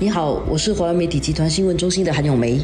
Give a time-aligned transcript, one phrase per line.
[0.00, 2.60] 你好，我是华为媒体集团新闻中心的韩永梅。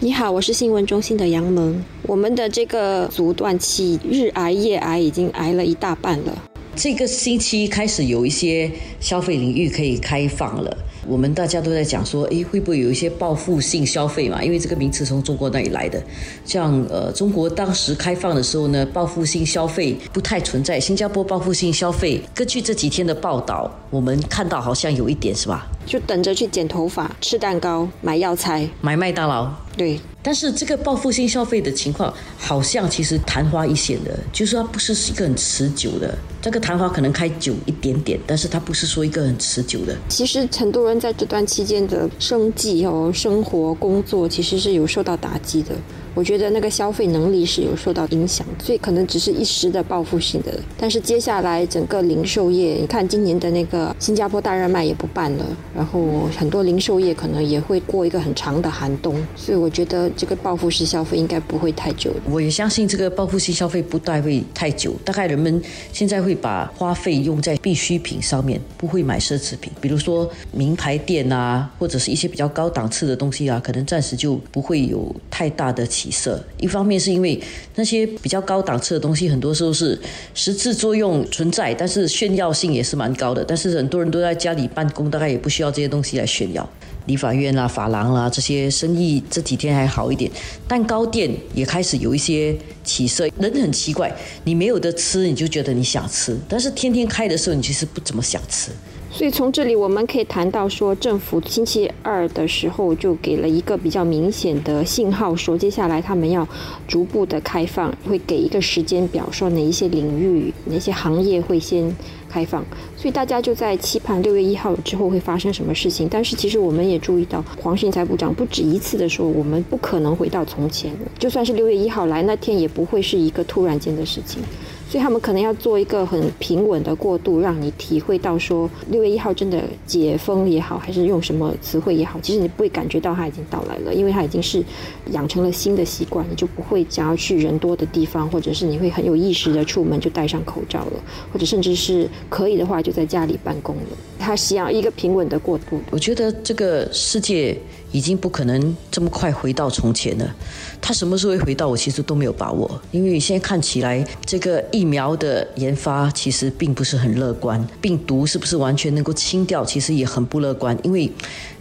[0.00, 1.78] 你好，我是新闻中心的杨萌。
[2.04, 6.42] 我们的这个阻断期日癌夜癌，已经癌了一大半了。
[6.74, 10.74] 这个星期开始有一些消费领域可以开放了。
[11.08, 14.44] 我们大家都在讲说，诶，会不会有一些报复性消费嘛？
[14.44, 16.02] 因为这个名词从中国那里来的。
[16.44, 20.78] 像呃，中国当时开放的时候呢，报复性消费不太存在。
[20.78, 25.66] 新加坡报复性消费，根据这几天的报道，我们看到好像有一点，是吧？
[25.86, 29.50] 就等着去剪头发、吃蛋糕、买药材、买麦当劳。
[29.74, 36.18] 对，但是这个报复性消费的情况，好像其实昙花一现的，就是它不是一个很持久的。
[36.42, 39.96] 这个昙花可能开久一点点，但是它不是说一个很持久的。
[40.08, 45.74] 其实很多人在这段期间的生计哦、生活、工作，其实是有受到打击的。
[46.14, 50.58] 我觉得那个消费能力是有受到影响，所以可能只是一时的报复性的。
[50.76, 55.44] 但是接下来整个零售业，你看今年的那个新加坡大热卖也不办了，
[55.74, 62.12] 然后很多零售业可能也会过一个很长的寒冬，所以我觉得这个报复式消费应该不会太久。
[62.28, 65.60] 我也相信这个报复性消费不大会太久，大概人们
[65.92, 76.08] 现在会把花费用在必需品上面，不会买奢侈品，比如说名牌店啊，或者是一些比较高档次的东西啊，可能暂时就不会有太大的起。
[76.10, 77.40] 色，一方面是因为
[77.76, 79.96] 那些比较高档次的东西，很多时候是
[80.34, 83.44] 实质作用存在，但是炫耀性也是蛮高的。
[83.44, 86.68] 但是很多人都在家里办公，大概也不需要这些东西来炫耀。
[87.06, 90.30] 理发院啦、发廊啦这些生意这几天还好一点，
[90.66, 93.28] 蛋糕店也开始有一些起色。
[93.38, 98.70] 人很奇怪，你没有的吃，你就觉得你想吃，但是天天开的时候，你其实不怎么想吃。
[99.18, 106.46] 所以从这里我们可以谈到说，政府星期二的时候就给了一个比较明显的信号，说接下来他们要
[106.86, 111.92] 逐步的开放，会给一个时间表，说哪一些领域、哪些行业会先
[112.28, 112.64] 开放。
[112.96, 116.06] 所以大家就在期盼六月一号之后会发生什么事情。
[116.08, 124.40] 但是其实我们也注意到，黄训财部长不止一次的说，我们不可能回到从前，就算是六月一号来那天，也不会是一个突然间的事情。
[124.88, 134.64] 所以他们可能要做一个很平稳的过渡，让你体会到说六月一号真的解封也好，还是用什么词汇也好，其实你不会感觉到它已经到来了，因为它已经是
[135.10, 140.92] 养成了新的习惯，你就不会想要去人多的地方，或者是你会很有意识的出门就戴上口罩了，
[141.30, 143.82] 或者甚至是可以的话就在家里办公了。
[144.18, 145.80] 它需要一个平稳的过渡。
[145.90, 147.56] 我觉得这个世界。
[147.92, 150.34] 已经不可能这么快回到从前了。
[150.80, 152.80] 他什么时候会回到，我其实都没有把握。
[152.90, 157.66] 因为现在看起来，这个疫苗的研发其实并不是很乐观。
[157.80, 160.78] 病毒是不是完全能够清掉，其实也很不乐观。
[160.82, 161.10] 因为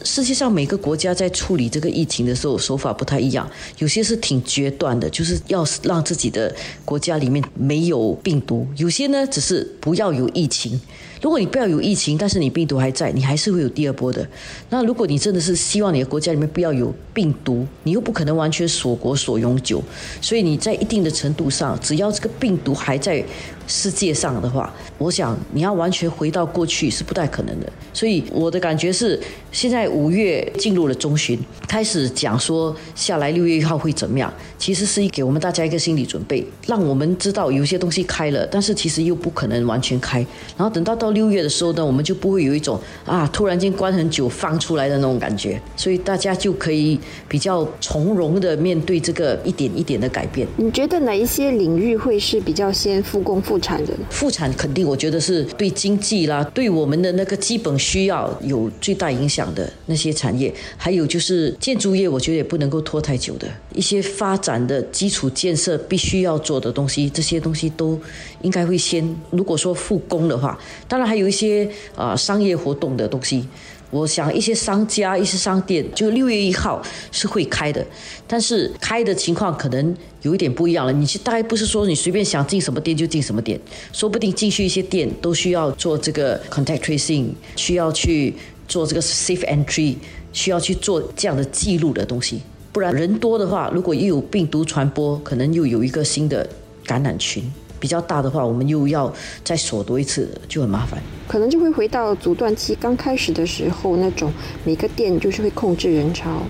[0.04, 3.50] 世界上每个国家在处理这个疫情的时候手法不太一样，
[3.80, 6.54] 有些是挺决断的，就是要让自己的
[6.86, 10.80] 国家里面没有病毒；有些呢，只是不要有疫情。
[11.22, 14.28] 如果你不要有疫情，但是你病毒还在，你还是会有第二波的。
[14.70, 19.84] 那如果你真的是希望你的国家里面不要有病毒，你又不可能完全锁国锁永久，
[20.22, 23.24] 所以你在一定的程度上，只要这个病毒还在。
[23.68, 27.72] 世界上的话，我想你要完全回到过去是不太可能的。
[27.94, 29.20] 所以我的感觉是，
[29.52, 40.20] 现在五月进入了中旬，开始讲说下来六月一号会怎么样，其实是给我们大家一个心理准备，让我们知道有些东西开了，但是其实又不可能完全开。
[40.56, 46.98] 然后等到到六月的时候呢，我们就不会有一种啊突然间关很久放出来的那种感觉，所以大家就可以
[47.28, 50.48] 比较从容的面对这个一点一点的改变。
[50.56, 53.57] 你觉得哪一些领域会是比较先复工复？
[53.60, 63.48] 产的复产肯定，我觉得是对经济啦，对我们的那个基本需要有最大影响的那些产业，还有就是建筑业，我觉得也不能够拖太久的。
[63.78, 67.98] 一些发展的基础建设必须要做的东西，这些东西都
[68.42, 69.16] 应该会先。
[69.30, 73.48] 如果说复工的话，当然还有一些啊商业活动的东西。
[73.90, 77.86] 我想一些商家、一些商店，就六月一号是会开的，
[78.28, 80.92] 但是开的情况可能有一点不一样了。
[80.92, 83.58] 你大概不是说你随便想进什么店就进什么店，
[83.94, 88.34] 说不定进去一些店都需要做这个 contact tracing，需要去
[88.68, 89.96] 做这个 safe entry，
[90.34, 92.42] 需要去做这样的记录的东西。
[92.78, 96.48] 不然人多的话，如果又有病毒传播，可能又有一个新的
[96.86, 97.44] 感染群。
[97.80, 99.12] 比较大的话，我们又要
[99.44, 101.02] 再锁多一次，就很麻烦。
[101.28, 104.32] 可能就会回到阻断期刚开始的时候那种，
[104.64, 106.44] 每个店就是会控制人潮。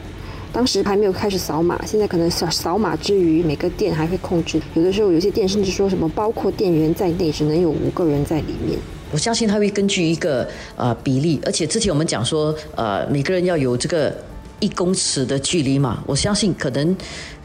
[0.52, 4.60] 当时还没有开始扫码，现在可能扫扫码之余，每个店还会控制。
[4.74, 8.78] 有的时候有些店甚至说什么，包括店员在内，只能有五个人在里面。
[9.14, 10.46] 我相信他会根据一个
[10.76, 14.14] 呃比例，而且之前我们讲说，呃每个人要有这个
[14.60, 16.04] 一公尺的距离嘛。
[16.06, 16.96] 我相信可能。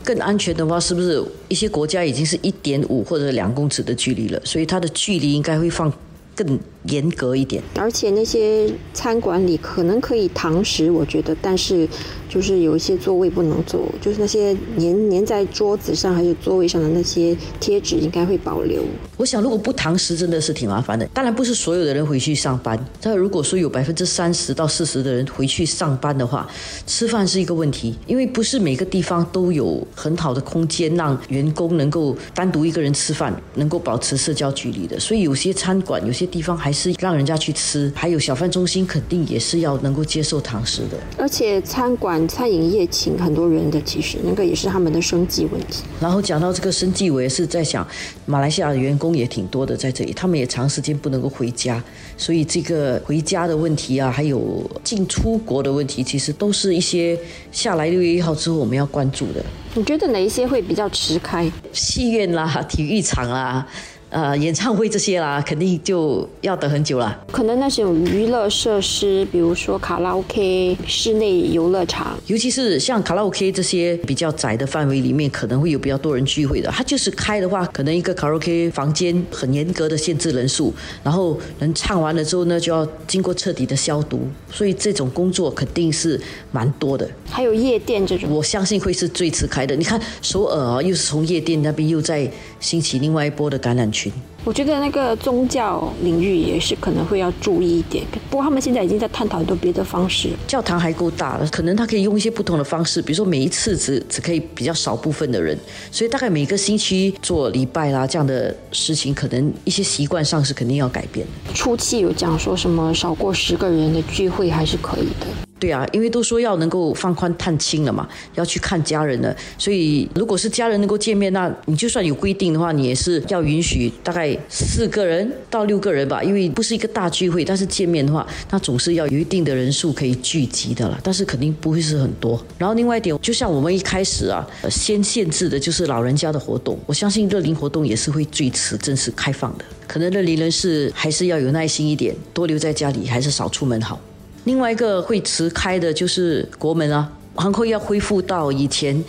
[0.05, 4.43] 更安全的话，是不是一些国家已经是一点五或者两公尺的距离了？
[4.45, 5.93] 所以它的距离应该会放
[6.35, 7.63] 更严格一点。
[7.77, 11.89] 而且那些餐馆里可能可以堂食，我觉得，但是
[12.29, 18.83] 就是有一些座位不能坐，就是那些粘粘在桌子上还有座位上的那些贴纸应该会保留。
[19.17, 21.07] 我想，如果不堂食真的是挺麻烦的。
[21.15, 26.49] 当然不是所有的人回去上班，但如果说有百分之三十到四十的人回去上班的话，
[26.87, 34.99] 吃饭是一个问题，因为不是每个地方都有很好的空间让员工能够单独一个人吃饭，能够保持社交距离的。
[34.99, 40.99] 所以有些餐馆、有些地方还是让人家去吃，还有小贩中心肯定也是要能够接受堂食的。
[41.19, 45.83] 而且餐馆、餐饮业请很多人的，其实那个也是他们的生计问题。
[46.01, 47.87] 然后讲到这个生计，我也是在想，
[48.27, 51.83] 马来西亚的员工也挺多的在这里，他们也长时间不能够回家，
[52.17, 57.19] 所以这个回家的问题啊，还有进出国的问题，其实都是一些
[57.51, 59.45] 下来六月一号之后我们要关注的。
[59.75, 61.51] 你觉得哪一些会比较迟开？
[61.73, 63.67] 戏院啦，体育场啦。
[64.13, 67.19] 呃，演唱会这些啦，肯定就要等很久了。
[67.33, 76.71] 可能那种娱乐设施，比如说卡拉 OK、室内游乐场，尤其是像卡拉 OK 这些比较窄的范围里面，可能会有比较多人聚会的。
[76.71, 86.21] 它就是开的话，可能一个卡拉 OK 房间很严格的限制人数，然后人唱完了之后呢，就要经过彻底的消毒，所以这种工作肯定是
[86.51, 87.11] 蛮多的。
[87.31, 89.75] 还有夜店这种，我相信会是最迟开的。
[89.75, 92.31] 你看首尔啊，又是从夜店那边又在
[92.61, 94.02] 兴起另外一波的感染群。
[94.45, 98.05] 我觉得那个宗教领域也是可能会要注意一点。
[98.29, 100.31] 不过他们现在已经在探讨很多别的方式。
[100.49, 105.57] 教堂还够大了，可能他可以用一些不同的方式，比如说每一次只只可以比较少部分的人，
[105.93, 111.25] 所以大概每个星期做礼拜啦这样的事情，可能一些习惯上是肯定要改变。
[111.55, 115.52] 初期有讲说什么少过十个人的聚会还是可以的。
[115.63, 132.45] 对啊，因为都说要能够放宽探亲了嘛，要去看家人了，所以如果是家人能够见面，那你就算有规定的话，你也是要允许大概四个人到六个人吧，因为不是一个大聚会，但是见面的话，那总是要有一定的人数可以聚集的了，但是肯定不会是很多。
[132.59, 144.01] 然后另外一点，就像我们一开始啊，先限制的就是老人家的活动，我相信乐龄活动也是会最迟正式开放的，可能乐龄人士还是要有耐心一点，多留在家里，还是少出门好。
[144.45, 149.03] 另外一个会迟开的就是国门啊，航空要恢复到以前，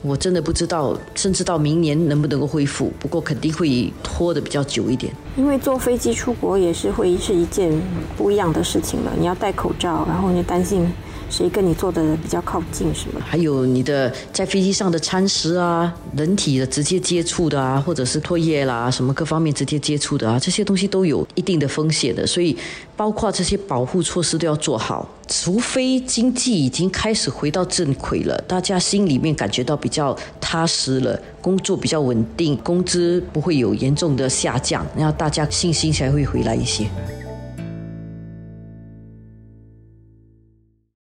[0.00, 5.12] 我真的不知道，甚至到明年能不能够恢复，不过肯定会拖的比较久一点。
[5.36, 7.70] 因为坐飞机出国也是会是一件
[8.16, 10.90] 不一样的事情了，你要戴口罩，然后你担心。
[11.30, 12.92] 谁跟你坐的比较靠近？
[12.94, 13.20] 什么？
[13.24, 22.26] 还有你的在飞机上的餐食啊，人体的直接接触的啊，或者是唾液啦，什么各方面直接接触的啊，这些东西都有一定的风险的。
[22.26, 22.56] 所以，
[22.96, 25.08] 包括这些保护措施都要做好。
[25.30, 36.88] 除非经济已经开始回到正轨了，大家心里面感觉到比较踏实了，工作比较稳定，工资不会有严重的下降，然后大家信心才会回来一些。